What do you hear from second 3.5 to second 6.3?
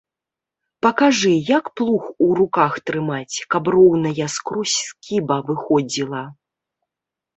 каб роўная скрозь скіба выходзіла.